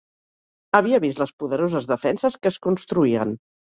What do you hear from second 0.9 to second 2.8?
vist les poderoses defenses que es